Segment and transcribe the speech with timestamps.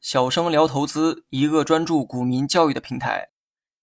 [0.00, 3.28] 小生聊投资，一个专注股民教育的平台。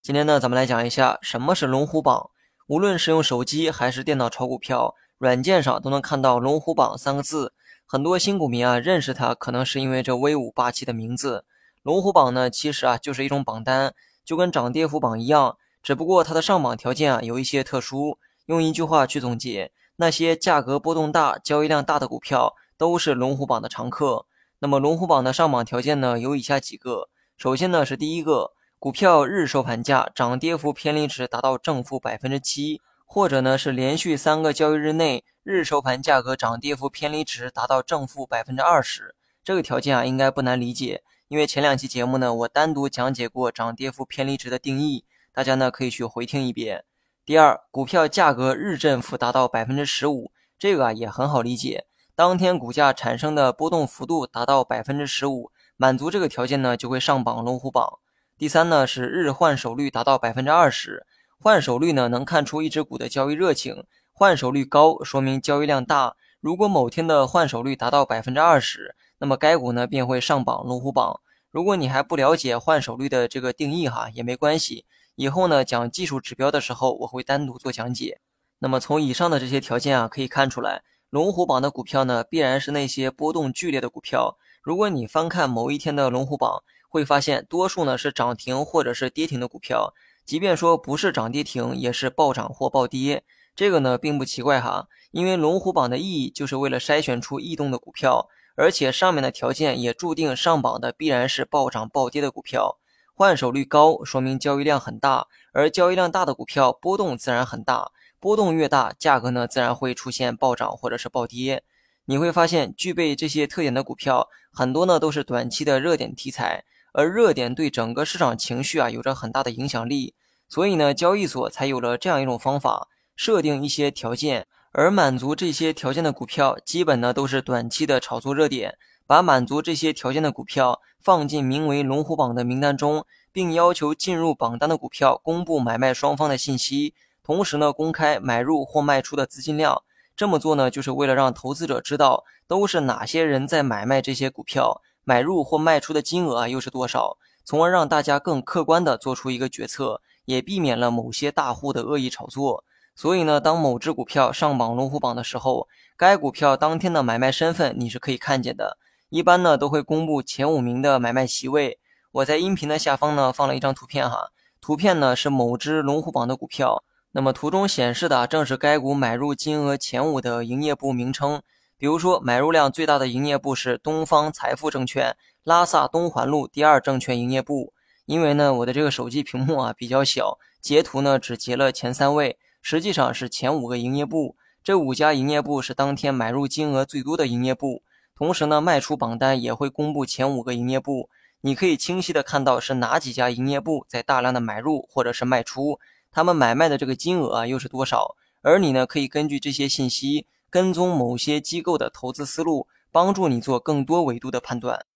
[0.02, 2.30] 今天呢，咱们来讲一下什么是龙虎榜。
[2.66, 7.54] 无论是用手机还是电脑炒股票，软件上都能看到“龙虎榜”三个字。
[7.86, 11.44] 很多新股民啊，认识它可能是因为这威武霸气的名字。
[11.82, 18.18] 龙虎榜呢，其实啊就是一种榜单，就跟涨跌幅榜一样，只不过它的上榜条件啊有一些特殊。
[18.46, 24.24] 用一句话去总结，那些价格波动大、交易量大的股票都是龙虎榜的常客。
[24.60, 27.10] 那么龙虎榜的上榜条件呢，有以下几个。
[27.36, 39.14] 首先呢是第一个，股票日收盘价涨跌幅偏离值达到正负百分之七，或者呢是连续三个交易日内日收盘价格涨跌幅偏离值达到正负百分之二十。
[39.42, 46.84] 这个条件啊应该不难理解，因为前两期节目呢我单独讲解过涨跌幅偏离值的定义，大家呢可以去回听一遍。
[47.24, 51.86] 第二，股票价格日振幅达到百分之十五，这个啊也很好理解，
[52.18, 58.00] 当天股价产生的波动幅度达到百分之十五，满足这个条件呢就会上榜龙虎榜。
[58.36, 61.06] 第三呢是日换手率达到百分之二十，
[61.38, 66.16] 换手率呢能看出一只股的交易热情，换手率高说明交易量大。
[66.40, 71.20] 如果某天的换手率达到百分之二十，那么该股呢便会上榜龙虎榜。
[71.52, 74.86] 如果你还不了解换手率的这个定义哈，也没关系。
[75.14, 78.20] 以后呢，讲技术指标的时候，我会单独做讲解。
[78.58, 84.36] 那么从以上的这些条件啊，可以看出来，龙虎榜的股票呢，必然是那些波动剧烈的股票。
[84.60, 89.94] 如果你翻看某一天的龙虎榜，会发现多数呢是涨停或者是跌停的股票。
[90.26, 93.24] 即便说不是涨跌停，也是暴涨或暴跌。
[93.56, 102.76] 这个呢，并不奇怪哈，因为龙虎榜的意义就是为了筛选出异动的股票，而且上面的条件也注定上榜的必然是暴涨暴跌的股票。
[103.14, 107.90] 换手率高，说明交易量很大，而交易量大的股票波动自然很大，
[108.20, 111.62] 波动越大，价格呢自然会出现暴涨或者是暴跌。
[112.06, 120.14] 你会发现，具备这些特点的股票，很多呢都是短期的热点题材，而热点对整个市场情绪啊有着很大的影响力，
[120.48, 128.78] 所以呢，交易所才有了这样一种方法，设定一些条件，而满足这些条件的股票，基本呢都是短期的炒作热点。
[129.06, 136.92] 把满足这些条件的股票放进名为“龙虎榜”的名单中，并要求进入榜单的股票公布买卖双方的信息，
[137.28, 139.82] 同时呢，公开买入或卖出的资金量。
[140.16, 152.64] 这么做呢，就是为了让投资者知道都是哪些人在买卖这些股票，买入或卖出的金额啊又是多少，从而让大家更客观地做出一个决策，也避免了某些大户的恶意炒作。
[152.94, 155.68] 所以呢，当某只股票上榜龙虎榜的时候，
[155.98, 158.78] 该股票当天的买卖身份你是可以看见的。
[159.10, 161.78] 一般呢都会公布前五名的买卖席位。
[162.10, 164.30] 我在音频的下方呢放了一张图片哈，
[164.62, 166.82] 图片呢是某只龙虎榜的股票。
[167.18, 171.42] 那么图中显示的正是该股买入金额前五的营业部名称。
[171.76, 177.72] 比如说买入量最大的营业部是东方财富证券拉萨东环路第二证券营业部。
[178.06, 184.36] 因为呢我的这个手机屏幕啊比较小，截图呢只截了前三位，实际上是前五个营业部。
[184.62, 187.82] 这五家营业部是当天买入金额最多的营业部。
[188.14, 195.80] 同时呢，卖出榜单也会公布前五个营业部，你可以清晰的看到是哪几家营业部在大量的买入或者是卖出，
[196.10, 198.16] 他们买卖的这个金额啊又是多少？
[198.42, 204.86] 而你呢，可以根据这些信息跟踪某些机构的投资思路，帮助你做更多维度的判断。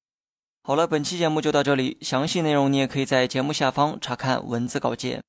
[0.62, 5.22] 好了，本期节目就到这里，详细内容你也可以在节目下方查看文字稿件。